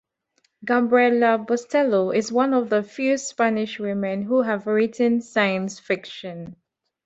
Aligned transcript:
Gabriela 0.65 1.37
Bustelo 1.37 2.09
is 2.11 2.31
one 2.31 2.55
of 2.55 2.71
the 2.71 2.81
few 2.81 3.19
Spanish 3.19 3.77
women 3.77 4.23
who 4.23 4.41
have 4.41 4.65
written 4.65 5.21
science 5.21 5.79
fiction. 5.79 6.55